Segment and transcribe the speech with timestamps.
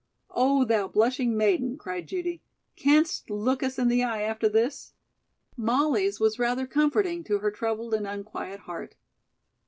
[0.31, 2.41] "Oh, thou blushing maiden," cried Judy,
[2.75, 4.93] "canst look us in the eye after this?"
[5.55, 8.95] Molly's was rather comforting to her troubled and unquiet heart.